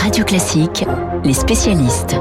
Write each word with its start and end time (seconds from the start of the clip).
Radio 0.00 0.24
Classique, 0.24 0.86
les 1.24 1.34
spécialistes. 1.34 2.16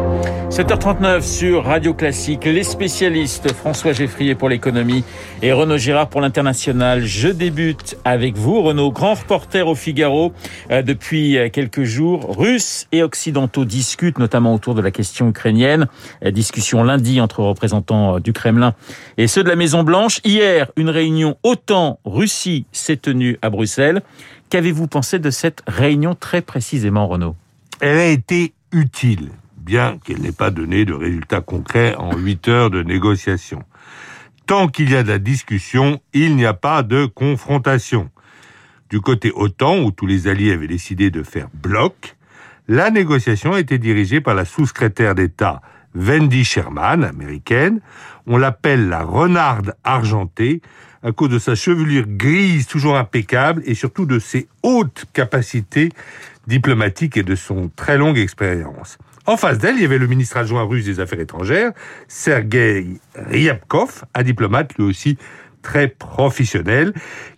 7h39 0.50 1.22
sur 1.22 1.64
Radio 1.64 1.94
Classique, 1.94 2.44
les 2.44 2.64
spécialistes 2.64 3.54
François 3.54 3.94
Geffrier 3.94 4.36
pour 4.36 4.50
l'économie 4.50 5.06
et 5.42 5.54
Renaud 5.54 5.78
Girard 5.78 6.10
pour 6.10 6.20
l'international. 6.20 7.06
Je 7.06 7.30
débute 7.30 7.98
avec 8.04 8.36
vous, 8.36 8.62
Renaud, 8.62 8.92
grand 8.92 9.14
reporter 9.14 9.66
au 9.66 9.76
Figaro 9.76 10.34
euh, 10.72 10.82
depuis 10.82 11.38
euh, 11.38 11.48
quelques 11.50 11.84
jours. 11.84 12.38
Russes 12.38 12.86
et 12.92 13.02
occidentaux 13.02 13.64
discutent 13.64 14.20
notamment 14.20 14.54
autour 14.54 14.76
de 14.76 14.82
la 14.82 14.92
question 14.92 15.30
ukrainienne. 15.30 15.88
Euh, 16.26 16.32
discussion 16.32 16.84
lundi 16.84 17.22
entre 17.22 17.40
représentants 17.44 18.20
du 18.20 18.34
Kremlin 18.34 18.74
et 19.18 19.28
ceux 19.28 19.44
de 19.44 19.50
la 19.50 19.56
Maison 19.56 19.84
Blanche. 19.84 20.20
Hier, 20.26 20.70
une 20.76 20.90
réunion 20.90 21.38
OTAN-Russie 21.44 22.66
s'est 22.74 22.98
tenue 22.98 23.40
à 23.42 23.50
Bruxelles. 23.50 24.02
Qu'avez-vous 24.50 24.88
pensé 24.88 25.18
de 25.18 25.30
cette 25.30 25.64
réunion 25.66 26.14
très 26.14 26.42
précisément, 26.42 27.08
Renaud? 27.08 27.36
Elle 27.82 27.98
a 27.98 28.08
été 28.08 28.54
utile 28.74 29.32
bien 29.56 30.00
qu'elle 30.04 30.20
n'ait 30.22 30.34
pas 30.34 30.52
donné 30.52 30.84
de 30.84 30.94
résultats 30.94 31.40
concrets 31.40 31.96
en 31.96 32.18
huit 32.18 32.48
heures 32.50 32.70
de 32.70 32.84
négociation. 32.84 33.64
Tant 34.46 34.68
qu'il 34.68 34.90
y 34.90 34.96
a 34.98 35.04
de 35.04 35.08
la 35.08 35.20
discussion, 35.20 36.02
il 36.12 36.36
n'y 36.36 36.46
a 36.46 36.54
pas 36.54 36.84
de 36.84 37.06
confrontation. 37.06 38.10
Du 38.90 39.00
côté 39.00 39.32
OTAN, 39.34 39.80
où 39.80 39.92
tous 39.92 40.08
les 40.08 40.28
alliés 40.28 40.52
avaient 40.52 40.68
décidé 40.68 41.10
de 41.10 41.24
faire 41.24 41.48
bloc, 41.54 42.18
la 42.68 42.90
négociation 42.90 43.54
a 43.54 43.60
été 43.62 43.78
dirigée 43.78 44.20
par 44.20 44.36
la 44.36 44.44
sous-secrétaire 44.44 45.16
d'État 45.16 45.62
Wendy 45.96 46.44
Sherman, 46.44 47.04
américaine. 47.04 47.82
On 48.28 48.38
l'appelle 48.38 48.90
la 48.90 49.04
renarde 49.04 49.76
argentée 49.84 50.62
à 51.04 51.12
cause 51.12 51.30
de 51.30 51.40
sa 51.40 51.56
chevelure 51.56 52.06
grise 52.08 52.68
toujours 52.68 52.98
impeccable 52.98 53.62
et 53.66 53.74
surtout 53.74 54.06
de 54.06 54.20
ses 54.20 54.48
hautes 54.64 55.06
capacités 55.14 55.90
diplomatiques 56.48 57.18
et 57.18 57.24
de 57.24 57.36
son 57.36 57.70
très 57.76 57.98
longue 57.98 58.18
expérience. 58.18 58.98
En 59.26 59.38
face 59.38 59.60
d'elle, 59.60 59.76
il 59.76 59.82
y 59.82 59.86
avait 59.86 59.98
le 59.98 60.08
ministre 60.08 60.38
adjoint 60.38 60.64
russe 60.64 60.86
des 60.86 61.00
Affaires 61.00 61.20
étrangères, 61.20 61.72
Sergei 62.08 62.88
Ryabkov, 63.16 64.04
un 64.16 64.24
diplomate 64.24 64.76
lui 64.78 64.86
aussi 64.86 65.18
très 65.62 65.88
professionnel, 65.88 66.94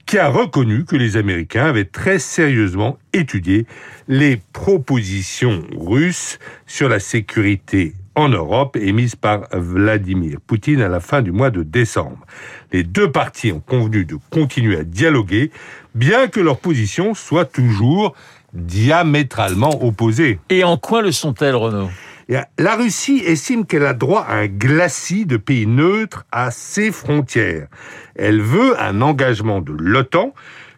qui 0.05 0.17
a 0.17 0.29
reconnu 0.29 0.85
que 0.85 0.95
les 0.95 1.17
Américains 1.17 1.65
avaient 1.65 1.85
très 1.85 2.19
sérieusement 2.19 2.97
étudié 3.13 3.65
les 4.07 4.41
propositions 4.53 5.63
russes 5.75 6.39
sur 6.65 6.87
la 6.87 6.99
sécurité 6.99 7.93
en 8.15 8.29
Europe 8.29 8.75
émises 8.75 9.15
par 9.15 9.47
Vladimir 9.53 10.39
Poutine 10.45 10.81
à 10.81 10.89
la 10.89 10.99
fin 10.99 11.21
du 11.21 11.31
mois 11.31 11.49
de 11.49 11.63
décembre. 11.63 12.19
Les 12.71 12.83
deux 12.83 13.11
parties 13.11 13.51
ont 13.51 13.59
convenu 13.59 14.05
de 14.05 14.17
continuer 14.29 14.77
à 14.77 14.83
dialoguer, 14.83 15.51
bien 15.95 16.27
que 16.27 16.39
leurs 16.39 16.59
positions 16.59 17.13
soient 17.13 17.45
toujours 17.45 18.15
diamétralement 18.53 19.83
opposées. 19.83 20.39
Et 20.49 20.63
en 20.63 20.77
quoi 20.77 21.01
le 21.01 21.11
sont-elles, 21.11 21.55
Renaud? 21.55 21.89
La 22.57 22.75
Russie 22.75 23.21
estime 23.25 23.65
qu'elle 23.65 23.85
a 23.85 23.93
droit 23.93 24.21
à 24.21 24.35
un 24.35 24.47
glacis 24.47 25.25
de 25.25 25.35
pays 25.35 25.67
neutres 25.67 26.25
à 26.31 26.49
ses 26.49 26.91
frontières. 26.91 27.67
Elle 28.15 28.41
veut 28.41 28.79
un 28.81 29.01
engagement 29.01 29.59
de 29.59 29.73
l'OTAN 29.73 30.33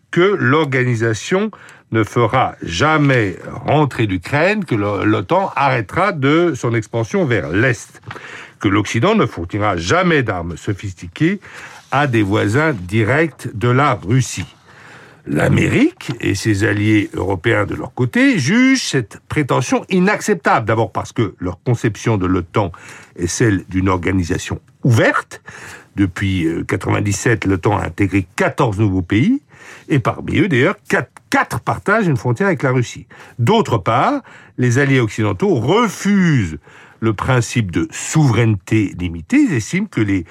que 0.10 0.22
l'organisation 0.22 1.52
ne 1.94 2.04
fera 2.04 2.56
jamais 2.64 3.38
rentrer 3.66 4.08
l'Ukraine, 4.08 4.66
que 4.66 4.76
l'OTAN 4.76 5.52
arrêtera 5.56 6.12
de 6.12 6.54
son 6.56 6.74
expansion 6.74 7.24
vers 7.24 7.50
l'Est, 7.50 8.02
que 8.60 8.68
l'Occident 8.68 9.16
ne 9.16 9.26
fournira 9.26 9.78
jamais 9.78 10.24
d'armes 10.24 10.58
sophistiquées 10.58 11.40
à 11.92 12.08
des 12.08 12.24
voisins 12.24 12.74
directs 12.74 13.48
de 13.54 13.70
la 13.70 13.94
Russie. 13.94 14.56
L'Amérique 15.26 16.12
et 16.20 16.36
ses 16.36 16.66
alliés 16.66 17.10
européens 17.14 17.66
de 17.66 17.76
leur 17.76 17.94
côté 17.94 18.38
jugent 18.38 18.84
cette 18.84 19.20
prétention 19.30 19.86
inacceptable. 19.90 20.66
D'abord 20.66 20.92
parce 20.92 21.14
que 21.14 21.36
leur 21.40 21.64
conception 21.64 22.18
de 22.18 22.26
l'OTAN 22.26 22.74
est 23.16 23.28
celle 23.28 23.64
d'une 23.70 23.88
organisation 23.88 24.60
ouverte. 24.84 25.42
Depuis 25.96 26.46
1997, 26.46 27.46
euh, 27.46 27.50
l'OTAN 27.52 27.78
a 27.78 27.86
intégré 27.86 28.26
14 28.36 28.80
nouveaux 28.80 29.02
pays, 29.02 29.42
et 29.88 30.00
parmi 30.00 30.40
eux 30.40 30.50
d'ailleurs, 30.50 30.76
4, 30.90 31.10
4 31.30 31.60
partagent 31.62 32.08
une 32.08 32.18
frontière 32.18 32.48
avec 32.48 32.64
la 32.64 32.72
Russie. 32.72 33.08
D'autre 33.40 33.78
part, 33.78 34.24
les 34.58 34.78
alliés 34.78 35.00
occidentaux 35.00 35.56
refusent 35.56 36.58
le 37.00 37.14
principe 37.14 37.72
de 37.72 37.88
souveraineté 37.92 38.94
limitée. 39.00 39.42
Ils 39.50 39.54
estiment 39.54 39.88
que 39.88 40.02
les 40.02 40.26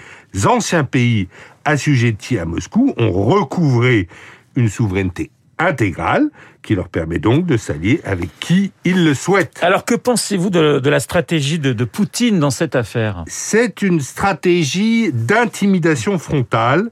anciens 0.47 0.85
pays 0.85 1.29
assujettis 1.65 2.39
à 2.39 2.45
Moscou 2.45 2.93
ont 2.97 3.13
recouvré 3.13 4.09
une 4.57 4.69
souveraineté 4.69 5.31
intégrale 5.59 6.29
qui 6.63 6.75
leur 6.75 6.89
permet 6.89 7.19
donc 7.19 7.47
de 7.47 7.57
s'allier 7.57 8.01
avec 8.05 8.29
qui 8.41 8.73
ils 8.85 9.05
le 9.05 9.15
souhaitent. 9.15 9.59
Alors 9.63 9.85
que 9.85 9.95
pensez-vous 9.95 10.51
de, 10.51 10.89
la 10.89 11.01
stratégie 11.01 11.59
de, 11.59 11.73
de, 11.73 11.85
Poutine 11.85 12.39
dans 12.39 12.51
cette 12.51 12.77
affaire? 12.77 13.25
C'est 13.27 13.83
une 13.83 14.01
stratégie 14.01 15.13
d'intimidation 15.13 16.19
frontale 16.19 16.91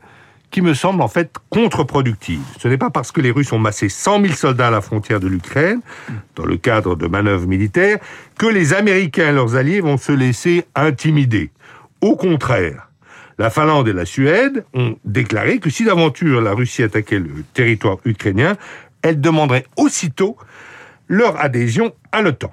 qui 0.51 0.63
me 0.63 0.75
semble 0.75 1.01
en 1.03 1.09
fait 1.09 1.37
contre-productive. 1.49 2.41
Ce 2.59 2.69
n'est 2.69 2.79
pas 2.79 2.91
parce 2.91 3.13
que 3.13 3.21
les 3.21 3.31
Russes 3.31 3.53
ont 3.53 3.59
massé 3.59 3.89
100 3.89 4.23
000 4.23 4.35
soldats 4.35 4.69
à 4.69 4.71
la 4.71 4.81
frontière 4.81 5.21
de 5.21 5.29
l'Ukraine, 5.29 5.81
dans 6.35 6.45
le 6.45 6.57
cadre 6.57 6.97
de 6.97 7.07
manœuvres 7.07 7.47
militaires, 7.47 7.99
que 8.37 8.47
les 8.47 8.75
Américains 8.75 9.31
et 9.31 9.33
leurs 9.33 9.55
alliés 9.55 9.81
vont 9.81 9.97
se 9.97 10.13
laisser 10.13 10.65
intimider. 10.75 11.53
Au 12.01 12.17
contraire, 12.17 12.90
la 13.41 13.49
Finlande 13.49 13.89
et 13.89 13.95
la 13.95 14.05
Suède 14.05 14.67
ont 14.75 14.97
déclaré 15.07 15.61
que 15.61 15.71
si 15.71 15.83
d'aventure 15.85 16.43
la 16.43 16.53
Russie 16.53 16.83
attaquait 16.83 17.19
le 17.19 17.43
territoire 17.55 17.97
ukrainien, 18.05 18.59
elle 19.01 19.19
demanderait 19.19 19.65
aussitôt 19.79 20.37
leur 21.09 21.41
adhésion 21.41 21.95
à 22.13 22.21
l'OTAN. 22.21 22.51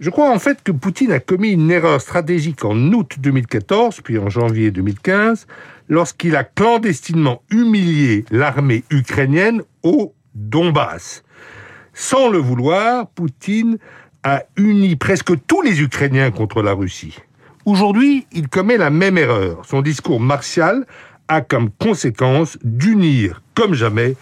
Je 0.00 0.08
crois 0.08 0.30
en 0.30 0.38
fait 0.38 0.62
que 0.62 0.72
Poutine 0.72 1.12
a 1.12 1.20
commis 1.20 1.50
une 1.50 1.70
erreur 1.70 2.00
stratégique 2.00 2.64
en 2.64 2.74
août 2.94 3.16
2014, 3.18 4.00
puis 4.00 4.16
en 4.16 4.30
janvier 4.30 4.70
2015, 4.70 5.46
lorsqu'il 5.90 6.34
a 6.34 6.44
clandestinement 6.44 7.42
humilié 7.50 8.24
l'armée 8.30 8.84
ukrainienne 8.90 9.60
au 9.82 10.14
Donbass. 10.34 11.24
Sans 11.92 12.30
le 12.30 12.38
vouloir, 12.38 13.06
Poutine 13.08 13.76
a 14.22 14.44
uni 14.56 14.96
presque 14.96 15.32
tous 15.46 15.60
les 15.60 15.82
Ukrainiens 15.82 16.30
contre 16.30 16.62
la 16.62 16.72
Russie. 16.72 17.18
Aujourd'hui, 17.64 18.26
il 18.32 18.48
commet 18.48 18.76
la 18.76 18.90
même 18.90 19.16
erreur. 19.16 19.62
Son 19.64 19.82
discours 19.82 20.18
martial 20.18 20.84
a 21.28 21.42
comme 21.42 21.70
conséquence 21.70 22.58
d'unir 22.64 23.40
comme 23.54 23.74
jamais 23.74 24.16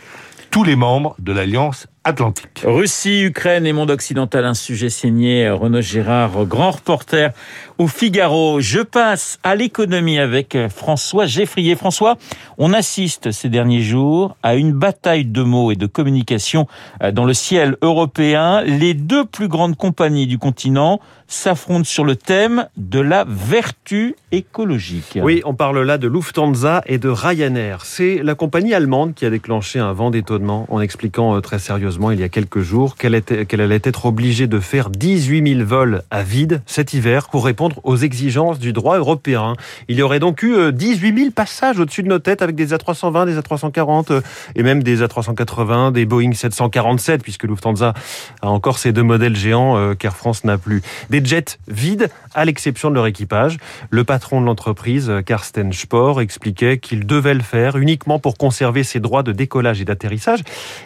tous 0.50 0.62
les 0.62 0.76
membres 0.76 1.16
de 1.18 1.32
l'Alliance 1.32 1.86
Atlantique. 2.02 2.62
Russie, 2.64 3.24
Ukraine 3.24 3.66
et 3.66 3.74
monde 3.74 3.90
occidental, 3.90 4.46
un 4.46 4.54
sujet 4.54 4.88
signé 4.88 5.50
Renaud 5.50 5.82
Girard, 5.82 6.46
grand 6.46 6.70
reporter 6.70 7.32
au 7.76 7.88
Figaro. 7.88 8.58
Je 8.60 8.80
passe 8.80 9.38
à 9.42 9.54
l'économie 9.54 10.18
avec 10.18 10.56
François 10.74 11.26
Geffrier. 11.26 11.76
François, 11.76 12.16
on 12.56 12.72
assiste 12.72 13.32
ces 13.32 13.50
derniers 13.50 13.82
jours 13.82 14.34
à 14.42 14.54
une 14.54 14.72
bataille 14.72 15.26
de 15.26 15.42
mots 15.42 15.72
et 15.72 15.76
de 15.76 15.86
communication 15.86 16.66
dans 17.12 17.26
le 17.26 17.34
ciel 17.34 17.76
européen. 17.82 18.62
Les 18.62 18.94
deux 18.94 19.26
plus 19.26 19.48
grandes 19.48 19.76
compagnies 19.76 20.26
du 20.26 20.38
continent 20.38 21.00
s'affrontent 21.26 21.84
sur 21.84 22.04
le 22.04 22.16
thème 22.16 22.66
de 22.76 22.98
la 22.98 23.24
vertu 23.28 24.16
écologique. 24.32 25.18
Oui, 25.22 25.42
on 25.44 25.54
parle 25.54 25.82
là 25.82 25.96
de 25.96 26.08
Lufthansa 26.08 26.82
et 26.86 26.98
de 26.98 27.08
Ryanair. 27.08 27.84
C'est 27.84 28.20
la 28.22 28.34
compagnie 28.34 28.74
allemande 28.74 29.14
qui 29.14 29.26
a 29.26 29.30
déclenché 29.30 29.78
un 29.78 29.92
vent 29.92 30.10
d'étonnement 30.10 30.66
en 30.70 30.80
expliquant 30.80 31.36
euh, 31.36 31.40
très 31.40 31.58
sérieusement 31.58 31.89
il 32.12 32.20
y 32.20 32.22
a 32.22 32.28
quelques 32.28 32.60
jours 32.60 32.96
qu'elle 32.96 33.14
allait 33.14 33.80
être 33.82 34.06
obligée 34.06 34.46
de 34.46 34.60
faire 34.60 34.90
18 34.90 35.54
000 35.56 35.64
vols 35.66 36.02
à 36.10 36.22
vide 36.22 36.62
cet 36.66 36.92
hiver 36.92 37.28
pour 37.28 37.44
répondre 37.44 37.80
aux 37.84 37.96
exigences 37.96 38.58
du 38.58 38.72
droit 38.72 38.98
européen. 38.98 39.54
Il 39.88 39.96
y 39.96 40.02
aurait 40.02 40.20
donc 40.20 40.42
eu 40.42 40.72
18 40.72 41.12
euh, 41.12 41.16
000 41.16 41.30
passages 41.30 41.78
au-dessus 41.78 42.02
de 42.02 42.08
nos 42.08 42.18
têtes 42.18 42.42
avec 42.42 42.56
des 42.56 42.72
A320, 42.72 43.26
des 43.26 43.38
A340 43.38 44.12
euh, 44.12 44.20
et 44.54 44.62
même 44.62 44.82
des 44.82 45.02
A380, 45.02 45.92
des 45.92 46.04
Boeing 46.04 46.32
747 46.32 47.22
puisque 47.22 47.44
Lufthansa 47.44 47.94
a 48.42 48.48
encore 48.48 48.78
ces 48.78 48.92
deux 48.92 49.02
modèles 49.02 49.36
géants 49.36 49.94
qu'Air 49.94 50.16
France 50.16 50.44
n'a 50.44 50.58
plus 50.58 50.82
jets 51.24 51.58
vides, 51.68 52.10
à 52.34 52.44
l'exception 52.44 52.90
de 52.90 52.94
leur 52.94 53.06
équipage. 53.06 53.58
Le 53.90 54.04
patron 54.04 54.40
de 54.40 54.46
l'entreprise, 54.46 55.12
Karsten 55.26 55.72
Spohr, 55.72 56.20
expliquait 56.20 56.78
qu'il 56.78 57.06
devait 57.06 57.34
le 57.34 57.40
faire 57.40 57.76
uniquement 57.76 58.18
pour 58.18 58.36
conserver 58.36 58.84
ses 58.84 59.00
droits 59.00 59.22
de 59.22 59.32
décollage 59.32 59.80
et 59.80 59.84
d'atterrissage. 59.84 60.40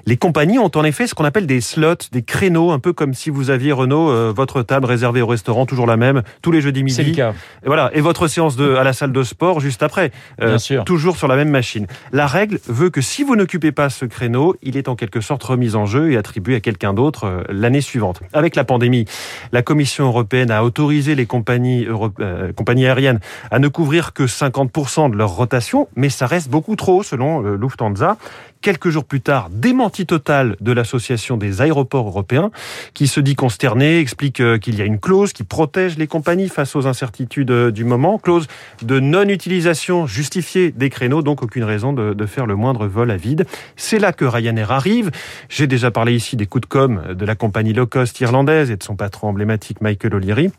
Les 0.07 0.17
compagnies 0.17 0.59
ont 0.59 0.71
en 0.75 0.85
effet 0.85 0.94
ce 0.95 1.15
qu'on 1.15 1.25
appelle 1.25 1.47
des 1.47 1.61
slots, 1.61 2.09
des 2.13 2.23
créneaux, 2.23 2.71
un 2.71 2.79
peu 2.79 2.93
comme 2.93 3.15
si 3.15 3.31
vous 3.31 3.51
aviez, 3.51 3.73
Renault, 3.73 4.11
euh, 4.11 4.33
votre 4.35 4.63
table 4.63 4.87
réservée 4.87 5.21
au 5.21 5.27
restaurant, 5.27 5.67
toujours 5.67 5.87
la 5.87 5.97
même, 5.97 6.23
tous 6.41 6.53
les 6.53 6.61
jeudis 6.61 6.83
midi. 6.83 6.95
C'est 6.95 7.03
le 7.03 7.15
cas. 7.15 7.33
Et 7.63 7.67
voilà. 7.67 7.91
Et 7.95 8.01
votre 8.01 8.29
séance 8.29 8.57
de, 8.57 8.75
à 8.75 8.85
la 8.85 8.93
salle 8.93 9.13
de 9.13 9.23
sport 9.23 9.61
juste 9.61 9.83
après. 9.83 10.13
Euh, 10.41 10.51
Bien 10.51 10.59
sûr. 10.59 10.85
Toujours 10.85 11.17
sur 11.17 11.29
la 11.29 11.37
même 11.37 11.51
machine. 11.51 11.87
La 12.13 12.27
règle 12.27 12.59
veut 12.69 12.91
que 12.91 13.01
si 13.01 13.25
vous 13.25 13.37
n'occupez 13.37 13.73
pas 13.73 13.91
ce 13.91 14.05
créneau, 14.05 14.57
il 14.63 14.77
est 14.77 14.89
en 14.89 14.95
quelque 14.95 15.21
sorte 15.21 15.43
remis 15.43 15.75
en 15.75 15.87
jeu 15.87 16.13
et 16.13 16.17
attribué 16.17 16.55
à 16.55 16.61
quelqu'un 16.61 16.95
d'autre 16.95 17.25
euh, 17.25 17.43
l'année 17.49 17.81
suivante. 17.81 18.21
Avec 18.33 18.57
la 18.57 18.65
pandémie, 18.65 19.05
la 19.53 19.63
Commission 19.63 20.07
européenne 20.07 20.51
a 20.51 20.65
autorisé 20.65 21.15
les 21.15 21.27
compagnies, 21.27 21.87
compagnies 22.57 22.87
aériennes 22.87 23.21
à 23.51 23.59
ne 23.59 23.69
couvrir 23.69 24.13
que 24.13 24.25
50% 24.25 25.11
de 25.11 25.17
leur 25.17 25.31
rotation, 25.31 25.89
mais 25.97 26.09
ça 26.09 26.27
reste 26.27 26.49
beaucoup 26.49 26.77
trop 26.77 27.03
selon 27.03 27.41
Lufthansa 27.41 28.17
quelques 28.65 28.89
jours 28.89 29.05
plus 29.05 29.21
tard, 29.21 29.51
démenti 29.51 30.07
total 30.07 30.57
de 30.63 30.73
l'association 30.73 31.37
des 31.37 31.61
aéroports 31.61 32.07
européens, 32.07 32.51
qui 32.95 33.09
se 33.09 33.21
dit 33.21 33.35
consterné, 33.35 33.99
explique 33.99 34.41
euh, 34.41 34.57
qu'il 34.57 34.79
y 34.79 34.81
a 34.81 34.87
une 34.87 34.99
clause 34.99 35.35
qui 35.35 35.45
protège 35.45 35.99
les 35.99 36.07
compagnies 36.07 36.49
face 36.49 36.75
aux 36.75 36.87
incertitudes 36.87 37.51
euh, 37.51 37.71
du 37.71 37.85
moment, 37.85 38.19
clause 38.19 38.47
de 38.81 39.01
non-utilisation 39.01 40.07
justifiée 40.07 40.71
des 40.71 40.89
créneaux, 40.89 41.21
donc 41.21 41.43
aucune 41.43 41.65
raison 41.65 41.93
de, 41.93 42.15
de 42.15 42.27
faire 42.27 42.47
le 42.47 42.57
moindre 42.57 42.87
vol 42.87 43.11
à 43.11 43.19
vide. 43.19 43.45
C'est 43.77 43.99
là 43.99 44.15
que 44.15 44.25
Ryanair 44.25 44.73
arrive. 44.73 45.11
J'ai 45.51 45.67
déjà 45.67 45.91
parlé 45.91 46.15
ici 46.15 46.37
des 46.37 46.47
coups 46.47 46.63
de 46.63 46.67
com 46.67 47.03
de 47.11 47.25
la 47.27 47.35
compagnie 47.35 47.75
low 47.75 47.87
cost 47.87 48.19
irlandaise 48.21 48.71
et 48.71 48.77
de 48.79 48.83
son 48.83 48.97
patron 48.97 49.29
emblématique 49.29 49.83
Michael 49.83 50.15
O'Leary. 50.15 50.51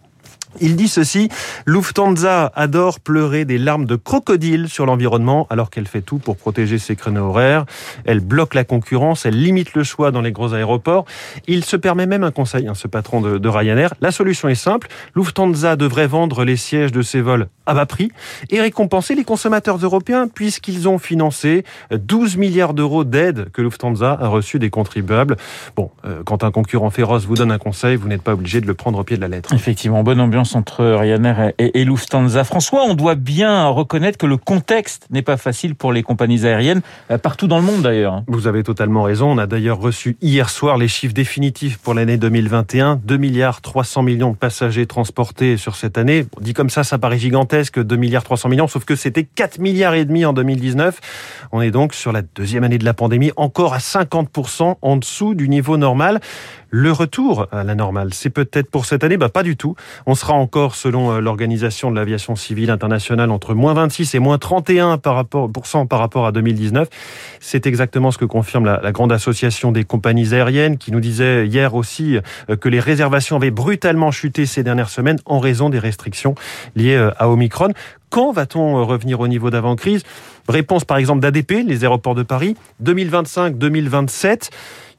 Il 0.62 0.76
dit 0.76 0.88
ceci, 0.88 1.30
Lufthansa 1.66 2.52
adore 2.56 3.00
pleurer 3.00 3.46
des 3.46 3.58
larmes 3.58 3.86
de 3.86 3.96
crocodile 3.96 4.70
sur 4.70 4.86
l'environnement 4.86 5.48
alors 5.50 5.70
qu'elle 5.70 5.88
fait 5.88 6.02
tout 6.02 6.18
pour 6.18 6.38
protéger 6.38 6.78
ses 6.78 6.96
créneaux 6.96 7.30
horaires. 7.30 7.66
Elle 8.06 8.20
bloque 8.20 8.54
la 8.54 8.64
concurrence, 8.64 9.26
elle 9.26 9.42
limite 9.42 9.74
le 9.74 9.84
choix 9.84 10.12
dans 10.12 10.22
les 10.22 10.32
gros 10.32 10.54
aéroports. 10.54 11.06
Il 11.48 11.64
se 11.66 11.76
permet 11.76 12.06
même 12.06 12.24
un 12.24 12.32
conseil, 12.32 12.68
hein, 12.68 12.74
ce 12.74 12.88
patron 12.88 13.22
de, 13.22 13.38
de 13.38 13.50
Ryanair. 13.50 13.94
La 14.02 14.12
solution 14.12 14.48
est 14.48 14.56
simple, 14.56 14.88
Lufthansa 15.16 15.76
devrait 15.76 16.08
vendre 16.08 16.46
les 16.46 16.58
sièges 16.58 16.92
de 16.92 17.02
ses 17.02 17.22
vols 17.22 17.48
à 17.66 17.74
bas 17.74 17.86
prix 17.86 18.12
et 18.50 18.62
récompenser 18.62 19.16
les 19.16 19.24
consommateurs 19.24 19.78
européens 19.78 20.28
puisqu'ils 20.28 20.88
ont 20.88 20.98
financé 20.98 21.64
12 21.92 22.38
milliards 22.38 22.74
d'euros 22.74 23.04
d'aide 23.04 23.50
que 23.52 23.62
Lufthansa 23.62 24.18
a 24.20 24.28
reçu 24.28 24.60
des 24.60 24.70
contribuables. 24.70 25.38
Bon, 25.76 25.92
euh, 26.06 26.22
quand 26.26 26.44
un 26.44 26.52
concurrent 26.52 26.90
féroce 26.90 27.26
vous 27.26 27.36
donne 27.36 27.52
un 27.52 27.58
conseil, 27.58 27.96
vous 27.96 28.08
n'êtes 28.08 28.22
pas 28.22 28.34
obligé 28.34 28.62
de 28.62 28.68
le 28.68 28.74
prendre 28.74 29.00
au 29.00 29.04
pied 29.04 29.18
de 29.18 29.22
la 29.22 29.28
lettre. 29.28 29.54
Effectivement, 29.54 30.04
bonne 30.04 30.20
ambiance 30.20 30.56
entre 30.56 30.84
Ryanair 30.84 31.54
et, 31.58 31.80
et, 31.80 31.86
Lufthansa. 31.86 32.44
François, 32.44 32.84
on 32.84 32.94
doit 32.94 33.16
bien 33.16 33.68
reconnaître 33.68 34.18
que 34.18 34.26
le 34.26 34.38
contexte 34.38 35.08
n'est 35.10 35.22
pas 35.22 35.38
facile 35.38 35.76
pour 35.76 35.94
les 35.94 36.04
compagnies 36.04 36.46
aériennes, 36.46 36.82
euh, 37.12 37.18
partout 37.18 37.48
dans 37.48 37.58
le 37.58 37.64
monde 37.64 37.82
d'ailleurs. 37.82 38.24
Vous 38.28 38.48
avez 38.48 38.64
totalement 38.64 39.04
raison. 39.04 39.32
On 39.32 39.38
a 39.38 39.48
d'ailleurs 39.48 39.80
reçu 39.80 40.18
hier 40.22 40.50
soir 40.50 40.78
les 40.78 40.88
chiffres 40.88 41.14
définitifs 41.14 41.78
pour 41.78 41.94
l'année 41.94 42.18
2021. 42.18 43.00
2 43.04 43.18
milliards 43.18 43.62
300 43.62 44.04
millions 44.04 44.32
de 44.32 44.36
passagers 44.36 44.86
transportés 44.86 45.58
sur 45.58 45.76
cette 45.76 45.98
année. 45.98 46.26
On 46.38 46.42
dit 46.42 46.54
comme 46.54 46.70
ça, 46.70 46.84
ça 46.84 46.98
paraît 46.98 47.18
gigantesque, 47.18 47.55
2 47.64 47.96
milliards 47.96 48.24
300 48.24 48.50
millions, 48.50 48.68
sauf 48.68 48.86
que 48.86 48.96
c'était 48.96 49.24
4 49.24 49.60
milliards 49.60 49.94
et 49.94 50.06
demi 50.06 50.26
en 50.26 50.34
2019. 50.34 51.00
On 51.52 51.62
est 51.62 51.72
donc 51.72 51.94
sur 51.94 52.12
la 52.12 52.22
deuxième 52.22 52.64
année 52.64 52.78
de 52.78 52.86
la 52.86 52.94
pandémie, 52.94 53.32
encore 53.36 53.74
à 53.74 53.80
50% 53.80 54.76
en 54.82 54.98
dessous 54.98 55.36
du 55.36 55.50
niveau 55.50 55.78
normal. 55.78 56.20
Le 56.70 56.92
retour 56.92 57.48
à 57.54 57.64
la 57.64 57.74
normale, 57.74 58.14
c'est 58.14 58.30
peut-être 58.30 58.70
pour 58.70 58.86
cette 58.86 59.06
année, 59.06 59.16
bah 59.16 59.30
pas 59.30 59.44
du 59.44 59.56
tout. 59.56 59.76
On 60.08 60.14
sera 60.14 60.34
encore, 60.34 60.76
selon 60.76 61.12
euh, 61.12 61.20
l'Organisation 61.22 61.90
de 61.90 61.96
l'aviation 61.96 62.36
civile 62.36 62.70
internationale, 62.70 63.32
entre 63.32 63.54
moins 63.54 63.74
26 63.74 64.14
et 64.16 64.20
moins 64.20 64.38
31 64.38 64.98
par 64.98 65.16
rapport, 65.16 65.50
par 65.88 66.00
rapport 66.00 66.26
à 66.26 66.34
2019. 66.34 66.90
C'est 67.40 67.66
exactement 67.66 68.12
ce 68.12 68.18
que 68.18 68.26
confirme 68.26 68.66
la, 68.66 68.82
la, 68.82 68.92
grande 68.92 69.14
association 69.14 69.72
des 69.72 69.86
compagnies 69.86 70.34
aériennes 70.34 70.78
qui 70.78 70.92
nous 70.92 71.00
disait 71.00 71.48
hier 71.48 71.76
aussi 71.76 72.18
euh, 72.50 72.58
que 72.58 72.68
les 72.68 72.82
réservations 72.82 73.38
avaient 73.38 73.52
brutalement 73.52 74.12
chuté 74.12 74.46
ces 74.46 74.64
dernières 74.64 74.90
semaines 74.90 75.20
en 75.26 75.40
raison 75.40 75.70
des 75.70 75.80
restrictions 75.80 76.36
liées 76.76 76.96
euh, 76.96 77.12
à 77.18 77.30
Omicron. 77.30 77.45
Quand 77.50 78.32
va-t-on 78.32 78.86
revenir 78.86 79.20
au 79.20 79.28
niveau 79.28 79.50
d'avant-crise? 79.50 80.04
Réponse 80.48 80.86
par 80.86 80.98
exemple 80.98 81.22
d'ADP, 81.22 81.64
les 81.66 81.84
aéroports 81.84 82.16
de 82.16 82.24
Paris, 82.24 82.56
2025-2027. 82.84 84.50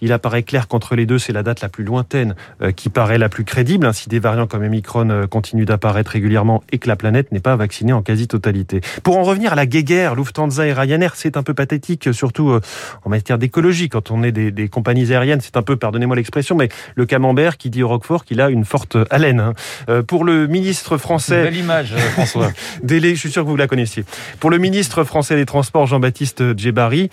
Il 0.01 0.13
apparaît 0.13 0.43
clair 0.43 0.69
qu'entre 0.69 0.95
les 0.95 1.07
deux, 1.07 1.19
c'est 1.19 1.33
la 1.33 1.43
date 1.43 1.61
la 1.61 1.69
plus 1.69 1.85
lointaine 1.85 2.35
euh, 2.63 2.73
qui 2.73 2.89
paraît 2.89 3.19
la 3.19 3.29
plus 3.29 3.45
crédible, 3.45 3.87
ainsi 3.87 4.09
des 4.09 4.19
variants 4.19 4.47
comme 4.47 4.63
Omicron 4.63 5.09
euh, 5.11 5.27
continuent 5.27 5.65
d'apparaître 5.65 6.11
régulièrement 6.11 6.63
et 6.71 6.79
que 6.79 6.89
la 6.89 6.97
planète 6.97 7.33
n'est 7.33 7.41
pas 7.41 7.57
vaccinée 7.57 7.93
en 7.93 8.03
quasi-totalité. 8.03 8.81
Pour 9.03 9.17
en 9.19 9.23
revenir 9.23 9.53
à 9.53 9.57
la 9.57 9.67
guéguerre, 9.67 10.15
Lufthansa 10.15 10.67
et 10.67 10.73
Ryanair, 10.73 11.17
c'est 11.17 11.37
un 11.37 11.43
peu 11.43 11.55
pathétique, 11.55 12.13
surtout 12.13 12.51
euh, 12.51 12.61
en 13.05 13.11
matière 13.11 13.39
d'écologie. 13.39 13.89
Quand 13.89 14.11
on 14.11 14.23
est 14.23 14.33
des, 14.33 14.51
des 14.51 14.69
compagnies 14.69 15.13
aériennes, 15.13 15.41
c'est 15.41 15.57
un 15.57 15.63
peu, 15.63 15.77
pardonnez-moi 15.77 16.17
l'expression, 16.17 16.57
mais 16.57 16.69
le 16.95 17.07
camembert 17.07 17.57
qui 17.57 17.71
dit 17.71 17.83
au 17.83 17.89
Roquefort 17.89 18.25
qu'il 18.25 18.41
a 18.41 18.51
une 18.51 18.65
forte 18.65 18.97
haleine. 19.11 19.41
Hein. 19.41 20.03
Pour 20.03 20.25
le 20.25 20.47
ministre 20.47 20.99
français... 20.99 21.45
Belle 21.45 21.57
image, 21.57 21.95
François. 22.13 22.51
Je 22.89 23.15
suis 23.15 23.31
sûr 23.31 23.45
que 23.45 23.49
vous 23.49 23.57
la 23.57 23.67
connaissiez. 23.67 24.05
Pour 24.41 24.51
le 24.51 24.59
ministre 24.59 25.05
français 25.05 25.37
des 25.37 25.47
Transports, 25.47 25.87
Jean-Baptiste 25.87 26.57
Djebari, 26.57 27.11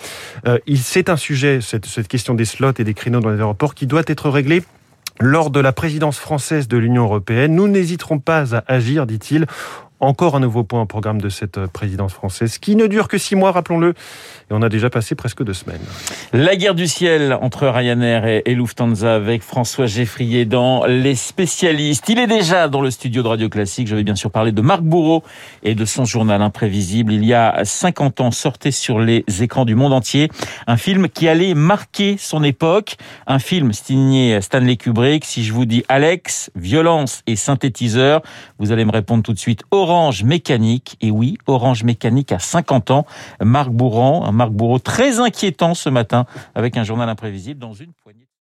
c'est 0.75 1.09
un 1.09 1.17
sujet, 1.17 1.59
cette, 1.61 1.85
cette 1.85 2.07
question 2.07 2.33
des 2.33 2.45
slots 2.45 2.72
et 2.79 2.83
des 2.83 2.93
créneaux 2.93 3.19
dans 3.19 3.29
les 3.29 3.37
aéroports 3.37 3.75
qui 3.75 3.87
doit 3.87 4.03
être 4.07 4.29
réglé 4.29 4.63
lors 5.19 5.49
de 5.49 5.59
la 5.59 5.71
présidence 5.71 6.17
française 6.17 6.67
de 6.67 6.77
l'Union 6.77 7.03
européenne. 7.03 7.55
Nous 7.55 7.67
n'hésiterons 7.67 8.19
pas 8.19 8.55
à 8.55 8.63
agir, 8.67 9.05
dit-il. 9.05 9.45
Encore 10.03 10.35
un 10.35 10.41
nouveau 10.41 10.65
point 10.65 10.81
au 10.81 10.85
programme 10.85 11.21
de 11.21 11.29
cette 11.29 11.65
présidence 11.67 12.11
française 12.11 12.57
qui 12.57 12.75
ne 12.75 12.87
dure 12.87 13.07
que 13.07 13.17
six 13.17 13.37
mois, 13.37 13.53
rappelons-le. 13.53 13.91
Et 13.91 14.51
on 14.51 14.61
a 14.61 14.67
déjà 14.67 14.89
passé 14.89 15.15
presque 15.15 15.45
deux 15.45 15.53
semaines. 15.53 15.79
La 16.33 16.57
guerre 16.57 16.75
du 16.75 16.87
ciel 16.87 17.37
entre 17.41 17.67
Ryanair 17.67 18.25
et 18.25 18.53
Lufthansa 18.53 19.15
avec 19.15 19.43
François 19.43 19.85
Geffrier 19.85 20.43
dans 20.43 20.85
Les 20.85 21.15
spécialistes. 21.15 22.09
Il 22.09 22.19
est 22.19 22.27
déjà 22.27 22.67
dans 22.67 22.81
le 22.81 22.91
studio 22.91 23.23
de 23.23 23.29
Radio 23.29 23.47
Classique. 23.47 23.87
Je 23.87 23.95
vais 23.95 24.03
bien 24.03 24.15
sûr 24.15 24.29
parler 24.29 24.51
de 24.51 24.61
Marc 24.61 24.81
Bourreau 24.81 25.23
et 25.63 25.73
de 25.73 25.85
son 25.85 26.03
journal 26.03 26.41
imprévisible. 26.41 27.13
Il 27.13 27.23
y 27.23 27.33
a 27.33 27.63
50 27.63 28.19
ans, 28.19 28.31
sortait 28.31 28.71
sur 28.71 28.99
les 28.99 29.23
écrans 29.39 29.63
du 29.63 29.75
monde 29.75 29.93
entier 29.93 30.29
un 30.67 30.75
film 30.75 31.07
qui 31.07 31.29
allait 31.29 31.53
marquer 31.53 32.17
son 32.17 32.43
époque. 32.43 32.97
Un 33.25 33.39
film 33.39 33.71
signé 33.71 34.41
Stanley 34.41 34.75
Kubrick. 34.75 35.23
Si 35.23 35.45
je 35.45 35.53
vous 35.53 35.63
dis 35.63 35.85
Alex, 35.87 36.51
violence 36.55 37.21
et 37.25 37.37
synthétiseur, 37.37 38.21
vous 38.59 38.73
allez 38.73 38.83
me 38.83 38.91
répondre 38.91 39.23
tout 39.23 39.31
de 39.31 39.39
suite 39.39 39.63
Orange 39.71 39.92
Orange 39.93 40.23
Mécanique. 40.23 40.97
Et 41.01 41.11
oui, 41.11 41.37
Orange 41.45 41.83
Mécanique 41.83 42.31
à 42.31 42.39
50 42.39 42.89
ans. 42.89 43.05
Marc 43.39 43.69
Bourran, 43.69 44.25
un 44.25 44.31
Marc 44.31 44.51
Bourreau 44.51 44.79
très 44.79 45.19
inquiétant 45.19 45.75
ce 45.75 45.87
matin 45.89 46.25
avec 46.55 46.77
un 46.77 46.83
journal 46.83 47.07
imprévisible 47.07 47.59
dans 47.59 47.73
une 47.73 47.93
poignée 47.93 48.27